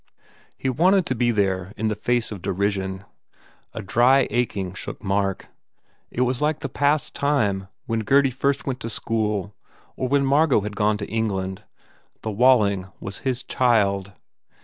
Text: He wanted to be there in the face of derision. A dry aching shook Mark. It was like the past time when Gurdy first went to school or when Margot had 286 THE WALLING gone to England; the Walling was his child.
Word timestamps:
He 0.57 0.67
wanted 0.67 1.05
to 1.05 1.13
be 1.13 1.29
there 1.29 1.73
in 1.77 1.87
the 1.87 1.95
face 1.95 2.31
of 2.31 2.41
derision. 2.41 3.05
A 3.71 3.83
dry 3.83 4.25
aching 4.31 4.73
shook 4.73 5.03
Mark. 5.03 5.49
It 6.09 6.21
was 6.21 6.41
like 6.41 6.61
the 6.61 6.69
past 6.69 7.13
time 7.13 7.67
when 7.85 7.99
Gurdy 7.99 8.31
first 8.31 8.65
went 8.65 8.79
to 8.79 8.89
school 8.89 9.53
or 9.95 10.07
when 10.07 10.25
Margot 10.25 10.61
had 10.61 10.75
286 10.75 10.79
THE 10.79 10.81
WALLING 10.81 10.97
gone 10.97 10.97
to 10.97 11.13
England; 11.45 11.63
the 12.23 12.31
Walling 12.31 12.87
was 12.99 13.19
his 13.19 13.43
child. 13.43 14.13